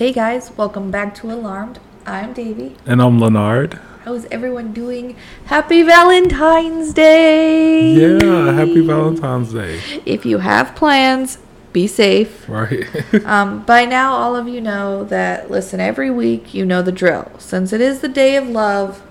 [0.00, 1.78] Hey guys, welcome back to Alarmed.
[2.06, 2.74] I'm Davy.
[2.86, 3.74] And I'm Leonard.
[4.06, 5.14] How's everyone doing?
[5.44, 7.92] Happy Valentine's Day!
[7.92, 9.78] Yeah, happy Valentine's Day.
[10.06, 11.36] If you have plans,
[11.74, 12.48] be safe.
[12.48, 12.86] Right.
[13.26, 17.30] Um, by now, all of you know that, listen, every week you know the drill.
[17.36, 19.02] Since it is the day of love,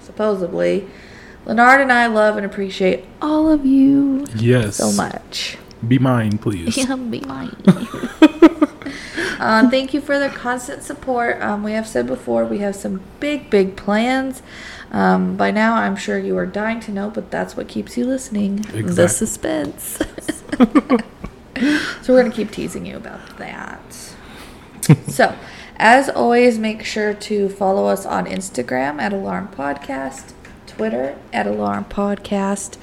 [0.00, 0.88] supposedly,
[1.46, 4.74] Leonard and I love and appreciate all of you yes.
[4.74, 5.56] so much.
[5.86, 6.76] Be mine, please.
[6.76, 7.62] Yeah, be mine.
[9.42, 11.40] um, thank you for the constant support.
[11.42, 14.42] Um, we have said before we have some big, big plans.
[14.92, 18.04] Um, by now, I'm sure you are dying to know, but that's what keeps you
[18.04, 19.98] listening the suspense.
[20.58, 23.92] so, we're going to keep teasing you about that.
[25.08, 25.34] so,
[25.76, 30.34] as always, make sure to follow us on Instagram at Alarm Podcast,
[30.66, 32.76] Twitter at Alarm Podcast,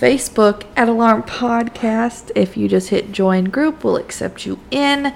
[0.00, 2.30] Facebook at Alarm Podcast.
[2.34, 5.12] If you just hit join group, we'll accept you in.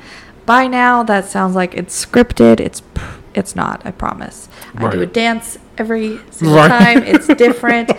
[0.48, 2.58] By now, that sounds like it's scripted.
[2.58, 3.02] It's p-
[3.34, 3.82] it's not.
[3.84, 4.48] I promise.
[4.76, 6.68] I do a dance every single Right.
[6.68, 7.02] time.
[7.04, 7.92] It's different.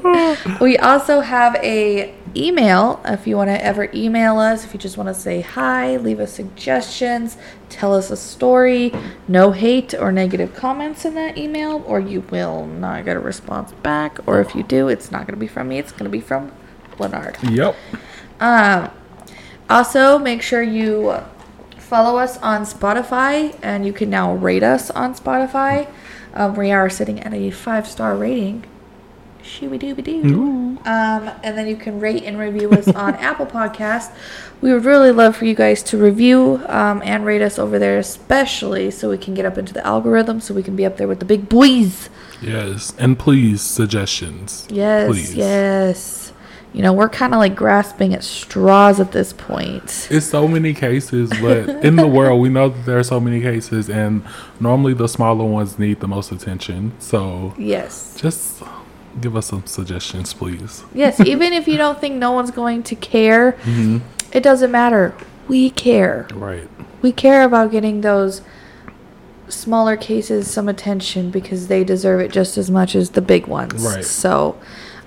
[0.60, 4.96] we also have a email if you want to ever email us if you just
[4.96, 7.36] want to say hi leave us suggestions
[7.68, 8.90] tell us a story
[9.28, 13.72] no hate or negative comments in that email or you will not get a response
[13.82, 16.10] back or if you do it's not going to be from me it's going to
[16.10, 16.50] be from
[16.98, 17.76] leonard Yep.
[18.40, 18.90] um,
[19.72, 21.16] also, make sure you
[21.78, 25.88] follow us on Spotify, and you can now rate us on Spotify.
[26.34, 28.64] Um, we are sitting at a five star rating.
[29.42, 30.78] Shooby dooby doo.
[30.84, 34.12] Um, and then you can rate and review us on Apple Podcast.
[34.60, 37.98] We would really love for you guys to review um, and rate us over there,
[37.98, 41.08] especially so we can get up into the algorithm, so we can be up there
[41.08, 42.08] with the big boys.
[42.40, 42.94] Yes.
[42.98, 44.66] And please, suggestions.
[44.70, 45.34] Yes, Please.
[45.34, 46.21] yes.
[46.72, 50.08] You know, we're kind of like grasping at straws at this point.
[50.10, 53.42] It's so many cases, but in the world, we know that there are so many
[53.42, 54.22] cases, and
[54.58, 56.92] normally the smaller ones need the most attention.
[56.98, 58.16] So Yes.
[58.18, 58.62] just
[59.20, 60.82] give us some suggestions, please.
[60.94, 63.98] Yes, even if you don't think no one's going to care, Mm-hmm.
[64.32, 65.14] it doesn't matter.
[65.48, 66.26] We care.
[66.32, 66.66] Right.
[67.02, 68.40] We care about getting those
[69.48, 73.84] smaller cases some attention because they deserve it just as much as the big ones.
[73.84, 74.04] Right.
[74.04, 74.56] So,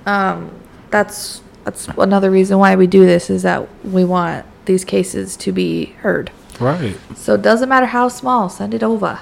[0.06, 0.52] um,
[0.92, 5.52] that's that's another reason why we do this is that we want these cases to
[5.52, 6.32] be heard.
[6.60, 6.96] Right.
[7.16, 9.20] So it doesn't matter how small, send it over.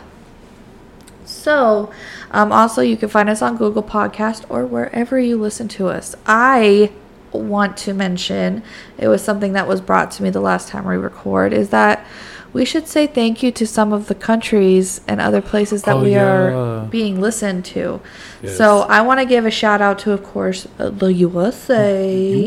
[1.26, 1.92] So,
[2.32, 6.16] um, also you can find us on Google Podcast or wherever you listen to us.
[6.26, 6.92] I
[7.32, 8.62] want to mention
[8.98, 12.06] it was something that was brought to me the last time we record is that
[12.54, 16.04] we should say thank you to some of the countries and other places that Oh,
[16.04, 16.24] we yeah.
[16.24, 18.00] are being listened to.
[18.42, 18.58] Yes.
[18.58, 22.46] So I want to give a shout out to, of course, uh, the USA.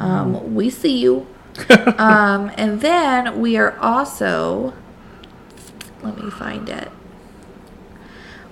[0.00, 1.26] Um, we see you.
[1.98, 4.74] um, and then we are also,
[6.02, 6.90] let me find it.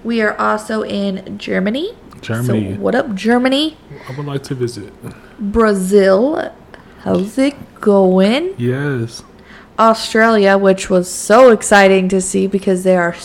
[0.05, 1.97] We are also in Germany.
[2.21, 2.75] Germany.
[2.75, 3.77] So what up, Germany?
[4.09, 4.93] I would like to visit.
[5.39, 6.53] Brazil.
[7.01, 8.55] How's it going?
[8.59, 9.25] Yes.
[9.81, 13.17] Australia, which was so exciting to see because they are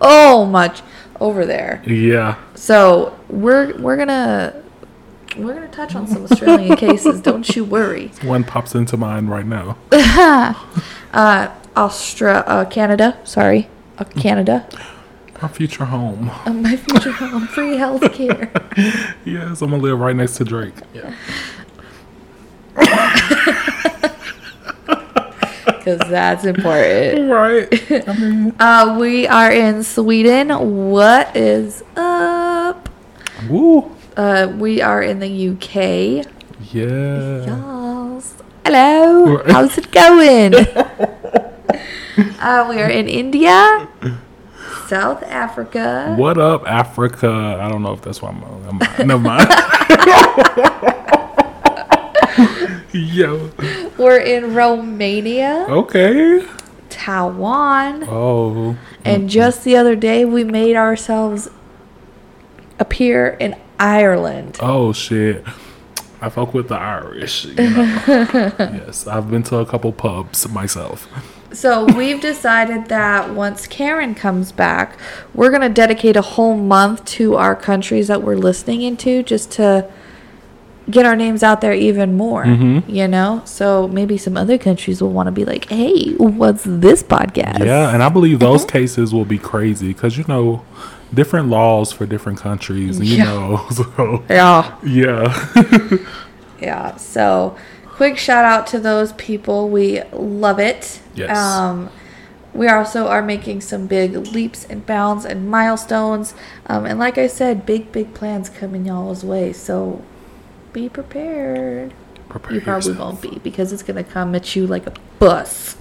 [0.00, 0.82] so much
[1.20, 1.82] over there.
[1.86, 2.36] Yeah.
[2.54, 4.54] So we're we're gonna
[5.36, 7.20] we're gonna touch on some Australian cases.
[7.20, 8.08] Don't you worry.
[8.22, 9.76] One pops into mind right now.
[11.12, 13.18] Uh, Austra, uh, Canada.
[13.24, 14.64] Sorry, uh, Canada.
[15.42, 16.30] My future home.
[16.46, 18.52] Uh, my future home, free health care.
[19.24, 20.74] Yes, I'm gonna live right next to Drake.
[20.94, 21.12] Yeah.
[25.80, 27.30] Because that's important.
[27.32, 27.66] Right.
[28.08, 30.50] I mean, Uh, we are in Sweden.
[30.90, 32.90] What is up?
[33.48, 33.90] woo.
[34.14, 36.26] Uh, we are in the UK.
[36.70, 37.46] Yeah.
[37.48, 38.34] Yes.
[38.66, 39.36] Hello.
[39.40, 39.50] Right.
[39.50, 40.54] How's it going?
[40.54, 43.88] uh, we are in India,
[44.86, 46.14] South Africa.
[46.18, 47.56] What up, Africa?
[47.58, 48.44] I don't know if that's why I'm.
[48.68, 48.78] I'm
[49.08, 49.48] never mind.
[52.92, 53.48] Yo.
[54.00, 56.42] We're in Romania, Okay.
[56.88, 58.76] Taiwan, Oh.
[59.04, 59.26] and mm-hmm.
[59.28, 61.50] just the other day we made ourselves
[62.78, 64.56] appear in Ireland.
[64.62, 65.44] Oh shit.
[66.22, 67.44] I fuck with the Irish.
[67.44, 68.02] You know?
[68.58, 71.06] yes, I've been to a couple pubs myself.
[71.52, 74.98] So we've decided that once Karen comes back,
[75.34, 79.90] we're gonna dedicate a whole month to our countries that we're listening into, just to
[80.90, 82.44] get our names out there even more.
[82.44, 82.82] Mhm.
[82.88, 87.02] You know, so maybe some other countries will want to be like, "Hey, what's this
[87.02, 90.62] podcast?" Yeah, and I believe those cases will be crazy because you know,
[91.14, 92.98] different laws for different countries.
[93.00, 93.24] You Yeah.
[93.24, 95.46] know, so yeah, yeah.
[96.60, 96.96] yeah.
[96.96, 99.68] So quick shout out to those people.
[99.68, 101.00] We love it.
[101.14, 101.36] Yes.
[101.36, 101.90] Um,
[102.52, 106.34] we also are making some big leaps and bounds and milestones.
[106.66, 109.52] Um, and like I said, big, big plans coming y'all's way.
[109.52, 110.02] So
[110.72, 111.92] be prepared.
[112.28, 113.22] Prepare You probably yourself.
[113.22, 115.76] won't be because it's going to come at you like a bus.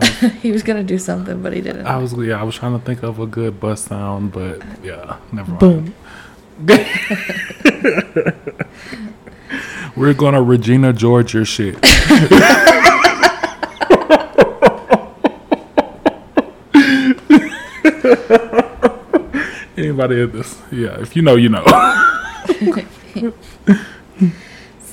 [0.42, 1.86] he was going to do something, but he didn't.
[1.86, 5.16] I was yeah, I was trying to think of a good bus sound, but yeah,
[5.32, 5.60] never mind.
[5.60, 5.94] Boom.
[9.96, 11.76] We're gonna Regina George your shit.
[19.76, 20.58] Anybody in this?
[20.72, 21.64] Yeah, if you know, you know.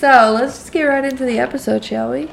[0.03, 2.29] So let's just get right into the episode, shall we?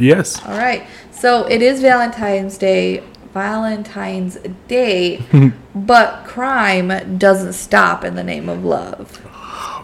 [0.00, 0.44] yes.
[0.44, 0.84] All right.
[1.12, 3.04] So it is Valentine's Day.
[3.32, 4.36] Valentine's
[4.66, 5.22] Day,
[5.76, 9.24] but crime doesn't stop in the name of love.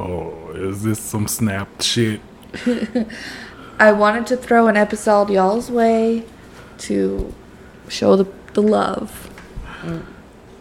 [0.01, 2.21] Oh, is this some snapped shit?
[3.79, 6.25] I wanted to throw an episode y'all's way
[6.79, 7.33] to
[7.89, 9.31] show the, the love.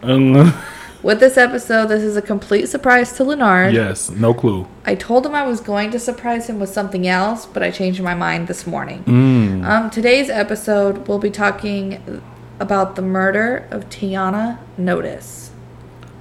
[0.02, 0.54] Um,
[1.00, 3.72] With this episode, this is a complete surprise to Leonard.
[3.72, 4.66] yes, no clue.
[4.84, 8.02] I told him I was going to surprise him with something else, but I changed
[8.02, 9.04] my mind this morning.
[9.04, 9.64] Mm.
[9.64, 12.20] Um, today's episode, we'll be talking
[12.58, 15.52] about the murder of Tiana Notice.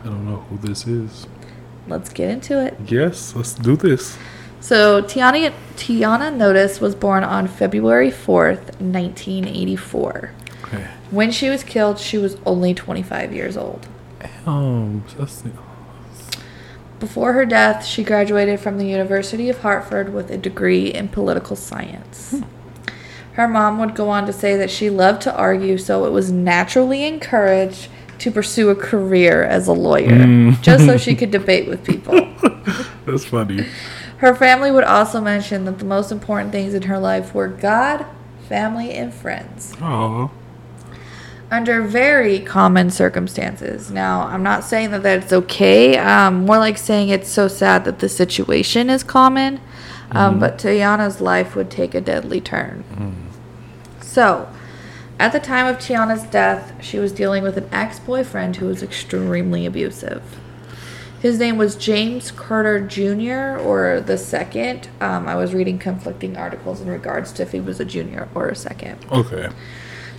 [0.03, 1.25] I don't know who this is.
[1.88, 2.77] Let's get into it.
[2.85, 4.15] Yes, let's do this.
[4.59, 10.31] So, Tiana, Tiana Notice was born on February 4th, 1984.
[10.65, 10.88] Okay.
[11.09, 13.88] When she was killed, she was only 25 years old.
[14.47, 15.44] Um, that's,
[16.99, 21.55] Before her death, she graduated from the University of Hartford with a degree in political
[21.55, 22.41] science.
[23.33, 26.31] Her mom would go on to say that she loved to argue, so it was
[26.31, 27.89] naturally encouraged
[28.19, 30.61] to pursue a career as a lawyer, Mm.
[30.61, 32.15] just so she could debate with people.
[33.05, 33.65] that's funny.
[34.17, 38.05] Her family would also mention that the most important things in her life were God,
[38.50, 39.75] family, and friends.
[39.79, 40.31] Oh,
[41.49, 43.89] under very common circumstances.
[43.89, 45.97] Now, I'm not saying that that's okay.
[45.97, 49.61] Um, more like saying it's so sad that the situation is common.
[50.11, 52.83] Um, But Tiana's life would take a deadly turn.
[54.01, 54.47] So,
[55.19, 58.83] at the time of Tiana's death, she was dealing with an ex boyfriend who was
[58.83, 60.21] extremely abusive.
[61.19, 63.57] His name was James Carter Jr.
[63.59, 64.88] or the second.
[65.01, 68.50] Um, I was reading conflicting articles in regards to if he was a junior or
[68.50, 69.05] a second.
[69.11, 69.50] okay.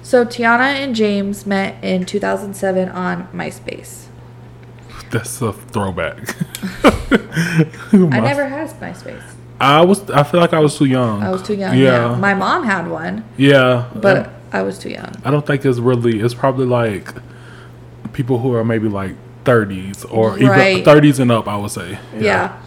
[0.09, 4.07] So Tiana and James met in 2007 on MySpace.
[5.11, 6.17] That's a throwback.
[7.93, 9.23] I never had MySpace.
[9.61, 10.11] I was.
[10.11, 11.23] I feel like I was too young.
[11.23, 11.77] I was too young.
[11.77, 12.13] Yeah.
[12.13, 12.17] Yeah.
[12.17, 13.91] My mom had one, yeah.
[13.97, 15.15] but I was too young.
[15.27, 16.21] I don't think it's really.
[16.21, 17.13] It's probably like
[18.15, 19.15] people who are maybe like
[19.45, 20.79] 30s or Right.
[20.79, 21.47] even 30s and up.
[21.47, 21.99] I would say.
[22.17, 22.59] Yeah.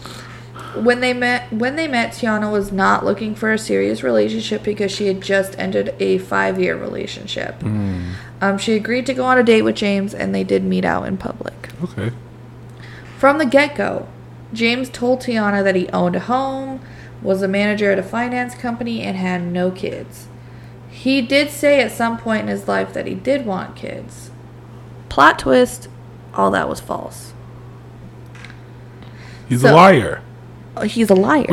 [0.76, 4.92] When they met, when they met, Tiana was not looking for a serious relationship because
[4.92, 7.60] she had just ended a five-year relationship.
[7.60, 8.14] Mm.
[8.40, 11.08] Um, she agreed to go on a date with James, and they did meet out
[11.08, 11.70] in public.
[11.84, 12.12] Okay.
[13.18, 14.08] From the get go,
[14.54, 16.80] James told Tiana that he owned a home,
[17.22, 20.28] was a manager at a finance company, and had no kids.
[20.90, 24.32] He did say at some point in his life that he did want kids.
[25.10, 25.88] Plot twist
[26.34, 27.34] all that was false.
[29.48, 30.22] He's a liar.
[30.86, 31.46] He's a liar.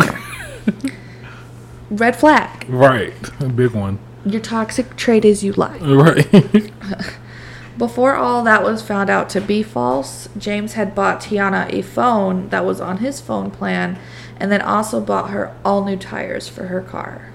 [1.91, 2.69] Red flag.
[2.69, 3.15] Right.
[3.41, 3.99] A big one.
[4.25, 5.79] Your toxic trait is you lie.
[5.79, 6.73] Right.
[7.79, 12.49] Before all that was found out to be false, James had bought Tiana a phone
[12.49, 13.99] that was on his phone plan
[14.37, 17.33] and then also bought her all new tires for her car.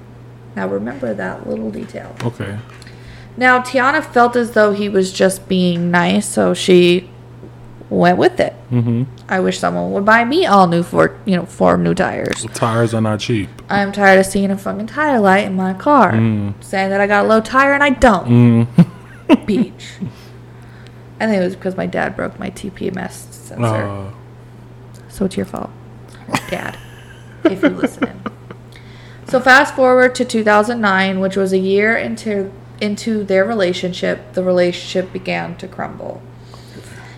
[0.55, 2.15] Now remember that little detail.
[2.23, 2.59] okay.
[3.35, 7.09] Now Tiana felt as though he was just being nice, so she
[7.97, 8.53] went with it.
[8.71, 9.03] Mm-hmm.
[9.29, 12.45] I wish someone would buy me all new for you know four new tires.
[12.53, 13.49] Tires are not cheap.
[13.69, 16.11] I'm tired of seeing a fucking tire light in my car,
[16.61, 18.27] saying that I got a low tire and I don't.
[18.27, 19.45] Mm.
[19.45, 19.85] Beach.
[21.19, 23.63] I think it was because my dad broke my TPMS sensor.
[23.65, 24.11] Uh,
[25.09, 25.69] So it's your fault,
[26.49, 26.77] Dad,
[27.45, 28.19] if you're listening.
[29.27, 34.33] So fast forward to 2009, which was a year into into their relationship.
[34.33, 36.21] The relationship began to crumble.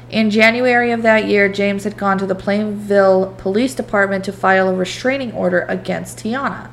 [0.09, 4.69] In January of that year, James had gone to the Plainville Police Department to file
[4.69, 6.69] a restraining order against Tiana.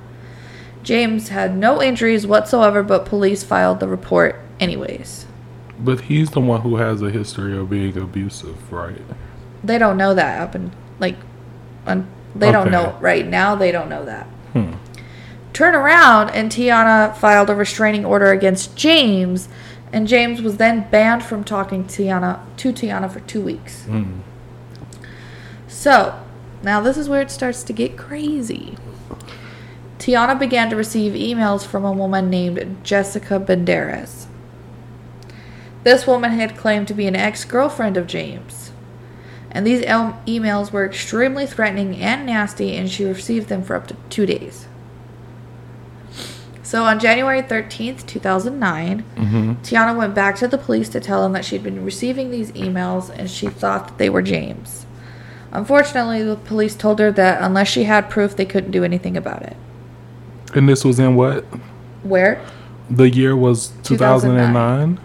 [0.83, 5.27] James had no injuries whatsoever, but police filed the report anyways.
[5.79, 9.01] but he's the one who has a history of being abusive, right?
[9.65, 10.71] They don't know that up and
[11.01, 11.17] like,
[11.87, 13.57] un- they don't know right now.
[13.57, 14.27] They don't know that.
[14.53, 14.75] Hmm.
[15.53, 19.49] Turn around, and Tiana filed a restraining order against James,
[19.93, 23.85] and James was then banned from talking to Tiana to Tiana for two weeks.
[23.87, 24.21] Mm.
[25.69, 26.19] So,
[26.63, 28.77] now this is where it starts to get crazy.
[29.99, 34.27] Tiana began to receive emails from a woman named Jessica Banderas.
[35.85, 38.73] This woman had claimed to be an ex girlfriend of James.
[39.51, 43.97] And these emails were extremely threatening and nasty, and she received them for up to
[44.09, 44.67] two days.
[46.73, 49.53] So on January 13th, 2009, mm-hmm.
[49.63, 53.11] Tiana went back to the police to tell them that she'd been receiving these emails
[53.11, 54.87] and she thought that they were James.
[55.51, 59.43] Unfortunately, the police told her that unless she had proof, they couldn't do anything about
[59.43, 59.55] it.
[60.55, 61.45] And this was in what?
[62.05, 62.43] Where?
[62.89, 64.97] The year was 2009.
[64.97, 65.01] 2009.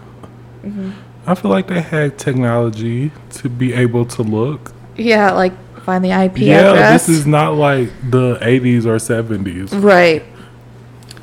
[0.64, 1.30] Mm-hmm.
[1.30, 4.72] I feel like they had technology to be able to look.
[4.96, 7.08] Yeah, like find the IP yeah, address.
[7.08, 9.84] this is not like the 80s or 70s.
[9.84, 10.24] Right.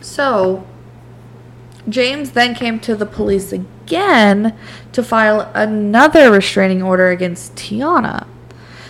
[0.05, 0.67] So,
[1.89, 4.57] James then came to the police again
[4.93, 8.27] to file another restraining order against Tiana.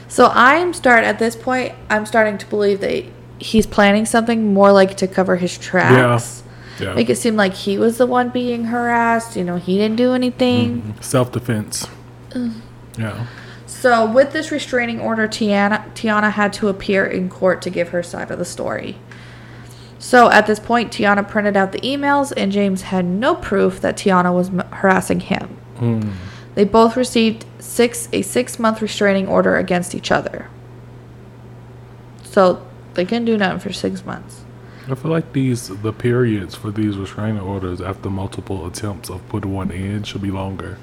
[0.09, 1.73] So I'm start at this point.
[1.89, 3.05] I'm starting to believe that
[3.39, 6.43] he's planning something more like to cover his tracks.
[6.81, 6.95] Yeah.
[6.95, 9.37] Make it seem like he was the one being harassed.
[9.37, 10.83] You know, he didn't do anything.
[10.83, 11.01] Mm-hmm.
[11.01, 11.87] Self defense.
[12.99, 13.27] Yeah.
[13.67, 18.03] So, with this restraining order, Tiana, Tiana had to appear in court to give her
[18.03, 18.97] side of the story.
[20.05, 23.97] So, at this point, Tiana printed out the emails, and James had no proof that
[23.97, 25.57] Tiana was m- harassing him.
[25.79, 26.13] Mm.
[26.55, 30.51] They both received six a six month restraining order against each other.
[32.23, 34.45] So, they couldn't do nothing for six months.
[34.91, 39.55] I feel like these the periods for these restraining orders after multiple attempts of putting
[39.55, 40.77] one in should be longer.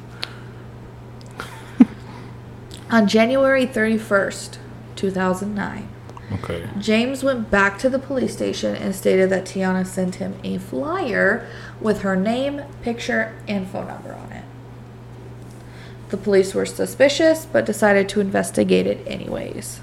[2.90, 4.58] On January 31st,
[4.96, 5.88] 2009,
[6.34, 6.68] Okay.
[6.80, 11.48] James went back to the police station and stated that Tiana sent him a flyer
[11.80, 14.44] with her name, picture, and phone number on it.
[16.10, 19.80] The police were suspicious but decided to investigate it anyways.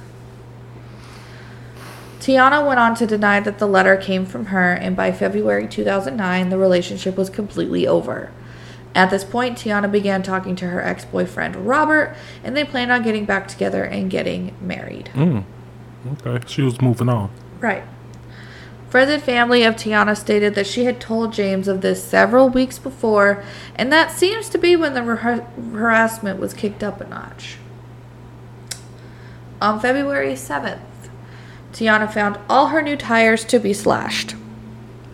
[2.21, 6.51] Tiana went on to deny that the letter came from her, and by February 2009,
[6.51, 8.31] the relationship was completely over.
[8.95, 12.15] At this point, Tiana began talking to her ex boyfriend, Robert,
[12.45, 15.11] and they planned on getting back together and getting married.
[15.15, 15.45] Mm.
[16.25, 16.45] Okay.
[16.47, 17.31] She was moving on.
[17.61, 17.83] Right.
[18.89, 22.79] Friends and family of Tiana stated that she had told James of this several weeks
[22.79, 23.45] before,
[23.77, 27.59] and that seems to be when the har- harassment was kicked up a notch.
[29.61, 30.79] On February 7th,
[31.73, 34.35] Tiana found all her new tires to be slashed.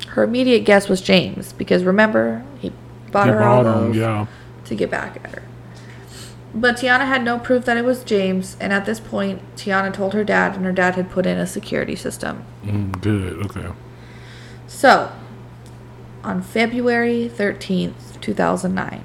[0.08, 2.72] Her immediate guess was James, because remember, he
[3.10, 4.26] bought her all those yeah.
[4.66, 5.42] to get back at her.
[6.54, 10.14] But Tiana had no proof that it was James, and at this point, Tiana told
[10.14, 12.44] her dad, and her dad had put in a security system.
[12.64, 13.44] Mm, good.
[13.46, 13.73] Okay.
[14.68, 15.11] So,
[16.23, 19.04] on February 13th, 2009,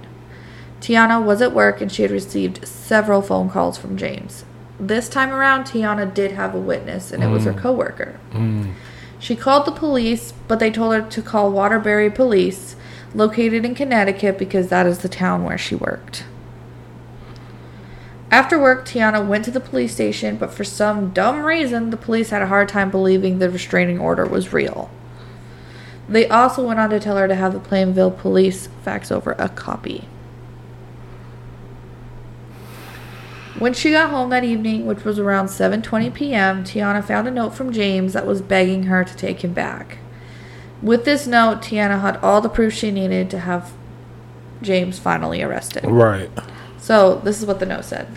[0.80, 4.46] Tiana was at work and she had received several phone calls from James.
[4.80, 8.18] This time around, Tiana did have a witness, and it was her coworker.
[8.32, 8.74] Mm.
[9.20, 12.78] She called the police, but they told her to call Waterbury Police,
[13.14, 16.24] located in Connecticut, because that is the town where she worked.
[18.32, 22.30] After work, Tiana went to the police station, but for some dumb reason, the police
[22.30, 24.92] had a hard time believing the restraining order was real.
[26.08, 29.50] They also went on to tell her to have the Plainville police fax over a
[29.50, 30.08] copy.
[33.58, 37.54] When she got home that evening, which was around 7:20 p.m., Tiana found a note
[37.54, 39.98] from James that was begging her to take him back.
[40.82, 43.74] With this note, Tiana had all the proof she needed to have
[44.62, 45.86] James finally arrested.
[45.86, 46.30] Right.
[46.80, 48.08] So, this is what the note said.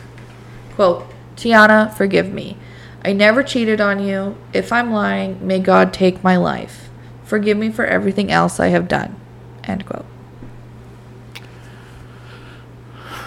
[0.74, 2.56] Quote, Tiana, forgive me.
[3.04, 4.36] I never cheated on you.
[4.52, 6.88] If I'm lying, may God take my life.
[7.24, 9.16] Forgive me for everything else I have done.
[9.64, 10.06] End quote.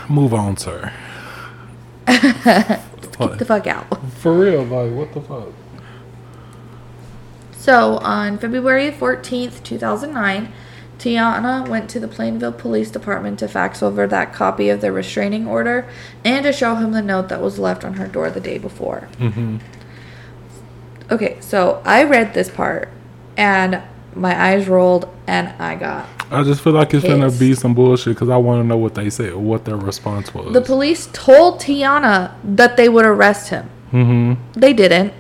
[0.08, 0.94] Move on, sir.
[2.08, 3.88] Get the fuck out.
[4.14, 5.50] For real, like what the fuck?
[7.52, 10.54] So, on February 14th, 2009,
[11.06, 15.48] Tiana went to the Plainville Police Department to fax over that copy of the restraining
[15.48, 15.88] order
[16.24, 19.08] and to show him the note that was left on her door the day before.
[19.20, 19.58] Mm-hmm.
[21.12, 22.90] Okay, so I read this part
[23.38, 23.84] and
[24.16, 26.10] my eyes rolled and I got.
[26.32, 28.96] I just feel like it's gonna be some bullshit because I want to know what
[28.96, 30.54] they said, what their response was.
[30.54, 33.70] The police told Tiana that they would arrest him.
[33.92, 34.60] mm-hmm.
[34.60, 35.14] They didn't.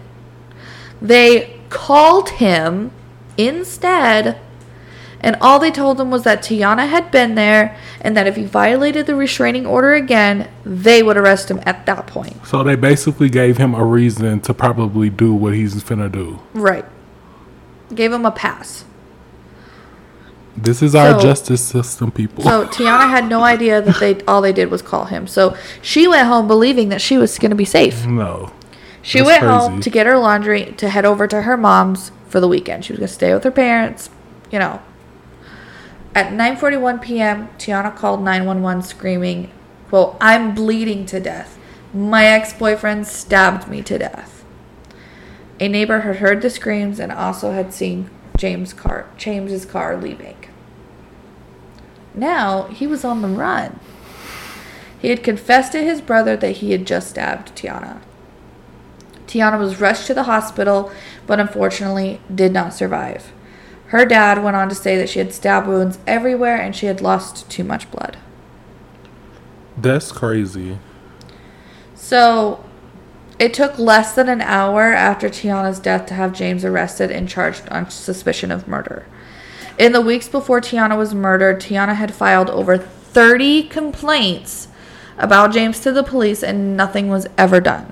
[1.00, 2.90] They called him
[3.38, 4.40] instead,
[5.26, 8.46] and all they told him was that Tiana had been there and that if he
[8.46, 12.46] violated the restraining order again, they would arrest him at that point.
[12.46, 16.40] So they basically gave him a reason to probably do what he's finna do.
[16.54, 16.86] Right.
[17.94, 18.86] Gave him a pass.
[20.56, 22.44] This is our So- justice system, people.
[22.44, 25.26] So Tiana had no idea that they all they did was call him.
[25.26, 28.06] So she went home believing that she was going to be safe.
[28.06, 28.52] no.
[29.02, 29.54] She went crazy.
[29.56, 32.86] home to get her laundry to head over to her mom's for the weekend.
[32.86, 34.10] She was going to stay with her parents,
[34.52, 34.82] you know.
[36.16, 39.52] At 9:41 p.m., Tiana called 911 screaming,
[39.90, 41.60] "Quote, I'm bleeding to death.
[41.94, 44.46] My ex-boyfriend stabbed me to death."
[45.60, 50.38] A neighbor had heard the screams and also had seen James car James's car leaving.
[52.14, 53.82] Now he was on the run.
[54.98, 58.00] He had confessed to his brother that he had just stabbed Tiana.
[59.28, 60.92] Tiana was rushed to the hospital,
[61.28, 63.34] but unfortunately did not survive.
[63.88, 67.02] Her dad went on to say that she had stab wounds everywhere and she had
[67.02, 68.18] lost too much blood.
[69.78, 70.80] That's crazy.
[71.94, 72.64] So,
[73.38, 77.68] it took less than an hour after Tiana's death to have James arrested and charged
[77.70, 79.06] on suspicion of murder.
[79.78, 84.70] In the weeks before Tiana was murdered, Tiana had filed over 30 complaints
[85.18, 87.92] about James to the police and nothing was ever done.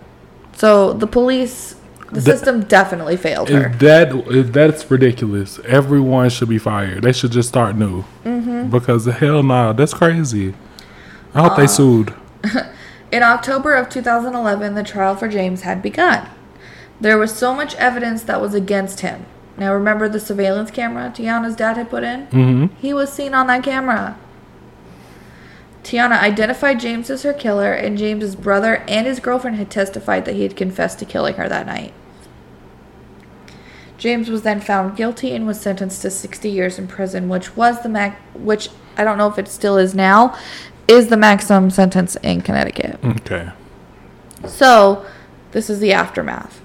[0.55, 1.75] So the police,
[2.13, 3.69] the The- system definitely failed her.
[3.79, 7.03] That that's ridiculous, everyone should be fired.
[7.03, 8.03] They should just start new.
[8.25, 8.69] Mm-hmm.
[8.69, 10.53] Because hell no, that's crazy.
[11.33, 12.13] I hope Uh, they sued.
[13.11, 16.27] In October of 2011, the trial for James had begun.
[16.99, 19.25] There was so much evidence that was against him.
[19.57, 22.25] Now, remember the surveillance camera Tiana's dad had put in?
[22.27, 24.17] hmm He was seen on that camera.
[25.83, 30.35] Tiana identified James as her killer, and James's brother and his girlfriend had testified that
[30.35, 31.93] he had confessed to killing her that night.
[34.03, 37.81] James was then found guilty and was sentenced to 60 years in prison, which was
[37.83, 40.37] the max, which I don't know if it still is now,
[40.89, 42.99] is the maximum sentence in Connecticut.
[43.01, 43.49] Okay.
[44.45, 45.05] So,
[45.53, 46.59] this is the aftermath.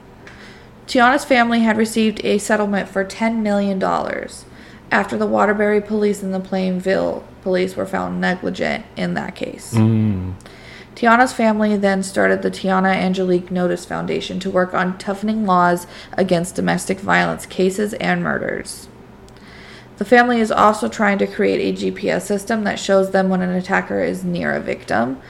[0.89, 3.81] Tiana's family had received a settlement for $10 million
[4.91, 9.75] after the Waterbury police and the Plainville police were found negligent in that case.
[9.75, 10.35] Mm.
[10.99, 16.57] Tiana's family then started the Tiana Angelique Notice Foundation to work on toughening laws against
[16.57, 18.89] domestic violence cases and murders.
[19.99, 23.51] The family is also trying to create a GPS system that shows them when an
[23.51, 25.23] attacker is near a victim.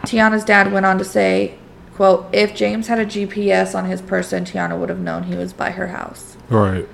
[0.00, 1.56] Tiana's dad went on to say,
[1.94, 5.52] quote, if James had a GPS on his person, Tiana would have known he was
[5.52, 6.36] by her house.
[6.48, 6.88] Right.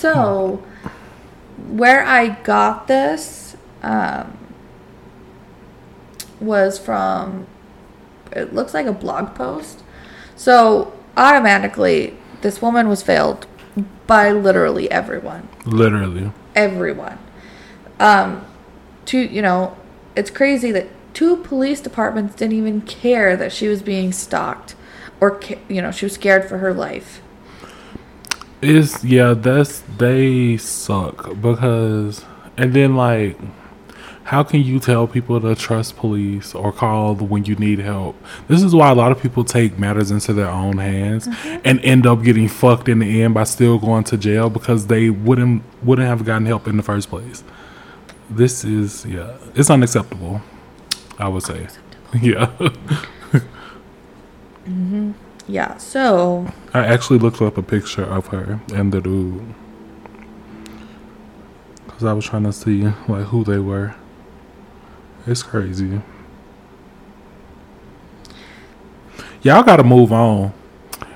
[0.00, 0.64] So,
[1.68, 3.47] where I got this
[3.82, 4.36] um,
[6.40, 7.46] was from,
[8.32, 9.82] it looks like a blog post.
[10.36, 13.46] So, automatically, this woman was failed
[14.06, 15.48] by literally everyone.
[15.66, 16.30] Literally.
[16.54, 17.18] Everyone.
[17.98, 18.44] Um,
[19.04, 19.76] two, you know,
[20.14, 24.76] it's crazy that two police departments didn't even care that she was being stalked
[25.20, 27.20] or, you know, she was scared for her life.
[28.60, 32.24] It's yeah, that's they suck because
[32.56, 33.38] and then like
[34.28, 38.14] how can you tell people to trust police or call when you need help?
[38.46, 41.26] This is why a lot of people take matters into their own hands
[41.64, 45.08] and end up getting fucked in the end by still going to jail because they
[45.08, 47.42] wouldn't wouldn't have gotten help in the first place.
[48.28, 50.42] This is yeah, it's unacceptable.
[51.18, 51.66] I would say.
[52.20, 52.50] Yeah.
[54.68, 55.14] Mhm.
[55.46, 59.54] Yeah, so I actually looked up a picture of her and the dude.
[61.86, 63.94] Because I was trying to see like who they were.
[65.28, 66.00] It's crazy.
[69.42, 70.54] Y'all gotta move on.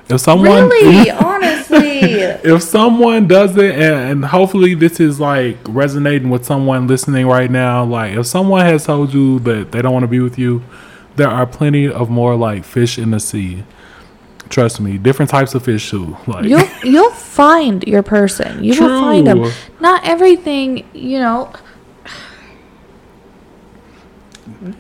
[0.09, 6.29] If someone really, honestly, if someone does it and, and hopefully this is like resonating
[6.29, 10.03] with someone listening right now, like if someone has told you that they don't want
[10.03, 10.63] to be with you,
[11.17, 13.65] there are plenty of more like fish in the sea.
[14.51, 16.19] Trust me, different types of fish too.
[16.27, 18.63] Like you'll you'll find your person.
[18.63, 19.51] You will find them.
[19.81, 21.51] Not everything, you know.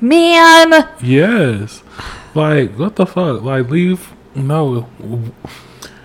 [0.00, 1.82] Man, Yes.
[2.34, 3.42] Like, what the fuck?
[3.42, 4.12] Like, leave.
[4.34, 4.86] No.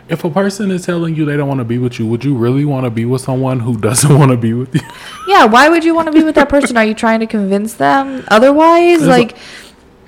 [0.09, 2.35] If a person is telling you they don't want to be with you, would you
[2.35, 4.81] really want to be with someone who doesn't want to be with you?
[5.27, 5.45] yeah.
[5.45, 6.75] Why would you want to be with that person?
[6.77, 9.03] Are you trying to convince them otherwise?
[9.03, 9.37] A- Like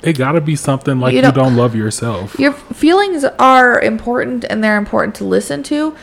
[0.02, 2.40] It gotta be something like You you, don't- don't love yourself.
[2.40, 5.96] your feelings are important and they're important to listen to.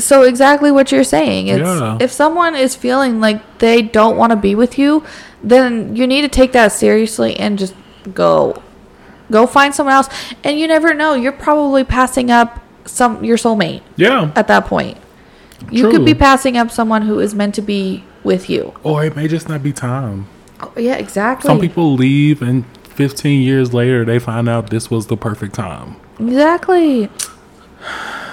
[0.00, 1.46] So exactly what you're saying.
[1.46, 1.98] It's Yeah.
[2.00, 5.04] if someone is feeling like they don't want to be with you,
[5.42, 7.74] then you need to take that seriously and just
[8.14, 8.62] go.
[9.30, 10.08] Go find someone else.
[10.42, 14.32] And you never know, you're probably passing up some your soulmate Yeah.
[14.34, 14.98] at that point.
[15.70, 18.72] You could be passing up someone who is meant to be with you.
[18.82, 20.26] Or it may just not be time.
[20.60, 21.46] Oh, yeah, exactly.
[21.48, 25.96] Some people leave and 15 years later they find out this was the perfect time.
[26.18, 27.08] Exactly.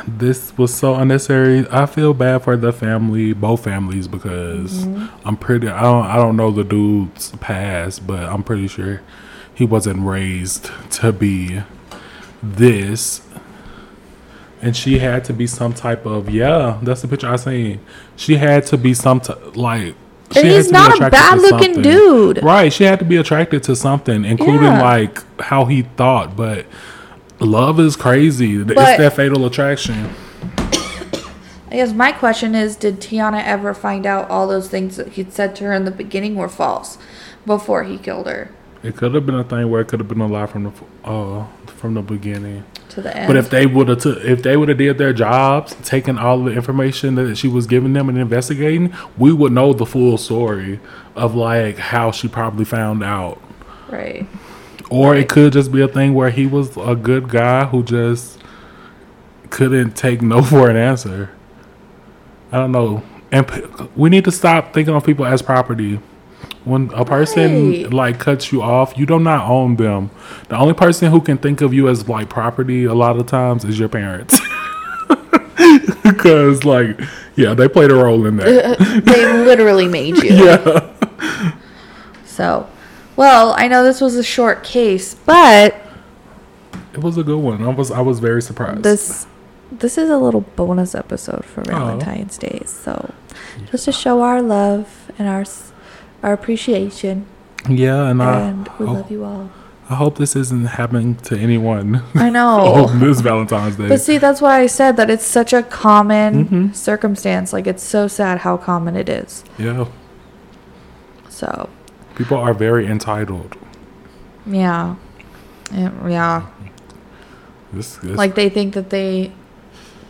[0.07, 1.65] This was so unnecessary.
[1.69, 5.27] I feel bad for the family, both families, because Mm-hmm.
[5.27, 5.67] I'm pretty.
[5.67, 6.05] I don't.
[6.05, 9.01] I don't know the dude's past, but I'm pretty sure
[9.53, 11.61] he wasn't raised to be
[12.41, 13.21] this.
[14.61, 16.79] And she had to be some type of yeah.
[16.81, 17.79] That's the picture I seen.
[18.15, 19.93] She had to be some t- like.
[20.31, 22.41] she And he's not a bad looking dude.
[22.43, 22.71] Right.
[22.73, 24.81] She had to be attracted to something, including Yeah.
[24.81, 26.35] like how he thought.
[26.35, 26.65] But
[27.45, 28.63] love is crazy.
[28.63, 30.09] But- it's that fatal attraction.
[31.69, 35.33] I guess my question is Did Tiana ever find out all those things that he'd
[35.33, 36.97] said to her in the beginning were false
[37.45, 38.49] before he killed her
[38.83, 40.71] It could have been a thing where it could have been a lie from the
[41.03, 42.63] uh from the beginning.
[42.89, 43.27] to the end?
[43.27, 46.43] But if they would have took, if they would have did their jobs, taken all
[46.43, 50.79] the information that she was giving them and investigating, we would know the full story
[51.15, 53.39] of like how she probably found out.
[53.89, 54.25] right.
[54.89, 58.39] Or it could just be a thing where he was a good guy who just
[59.49, 61.29] couldn't take no for an answer.
[62.51, 63.03] I don't know.
[63.31, 63.63] And p-
[63.95, 65.99] we need to stop thinking of people as property.
[66.63, 67.93] When a person Right.
[67.93, 70.09] like cuts you off, you do not own them.
[70.49, 73.63] The only person who can think of you as like property a lot of times
[73.65, 74.39] is your parents.
[76.03, 76.99] Because like,
[77.35, 78.47] yeah, they played a role in that.
[78.47, 80.29] Uh, uh, they literally made you.
[80.45, 81.53] yeah.
[82.25, 82.69] So,
[83.17, 85.75] well, I know this was a short case, but
[86.93, 87.61] It was a good one.
[87.63, 88.83] I was I was very surprised.
[88.83, 89.27] this
[89.71, 92.61] this is a little bonus episode for Valentine's Day.
[92.65, 93.13] So,
[93.69, 95.43] just to show our love and our
[96.23, 97.25] our appreciation,
[97.69, 98.93] yeah, and I we oh.
[98.93, 99.49] love you all.
[99.89, 102.85] I hope this isn't happening to anyone I know.
[102.87, 103.87] on this Valentine's Day.
[103.87, 106.75] But see, that's why I said that it's such a common Mhm.
[106.75, 107.53] circumstance.
[107.53, 109.45] Like, it's so sad how common it is.
[109.57, 109.85] yeah,
[111.29, 111.69] So,
[112.17, 113.55] people are very entitled.
[114.45, 114.95] yeah.
[115.71, 115.91] Yeah.
[116.07, 116.47] yeah.
[117.73, 119.31] This, this Like, they think that they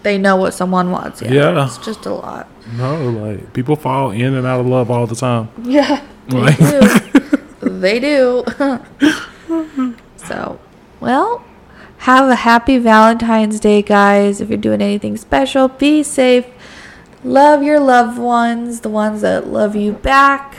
[0.04, 1.22] they know what someone wants.
[1.22, 1.32] Yeah.
[1.34, 1.66] Yeah.
[1.66, 2.48] It's just a lot.
[2.78, 5.50] no, like people fall in and out of love all the time.
[5.64, 6.02] Yeah.
[6.28, 7.70] They Like- do.
[7.80, 8.44] they do.
[10.18, 10.60] so,
[11.00, 11.44] well,
[12.00, 14.42] have a happy Valentine's Day, guys.
[14.42, 16.46] If you're doing anything special, be safe.
[17.24, 20.58] Love your loved ones, the ones that love you back.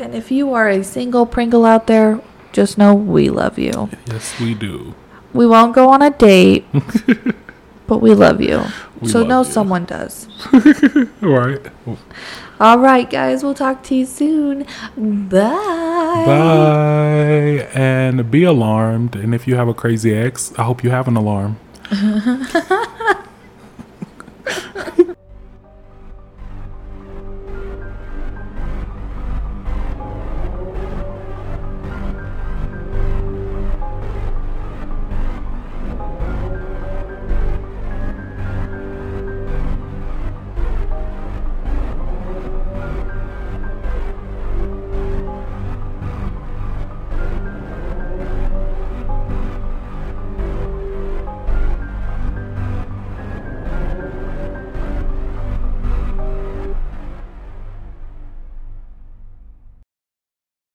[0.00, 2.20] And if you are a single Pringle out there,
[2.52, 3.90] just know we love you.
[4.06, 4.94] Yes, we do.
[5.34, 6.64] We won't go on a date,
[7.86, 8.64] but we love you.
[9.00, 9.52] We so love know you.
[9.52, 10.26] someone does.
[11.22, 11.60] All right.
[12.58, 14.64] All right, guys, we'll talk to you soon.
[14.96, 16.24] Bye.
[16.26, 17.68] Bye.
[17.74, 19.16] And be alarmed.
[19.16, 21.58] And if you have a crazy ex, I hope you have an alarm.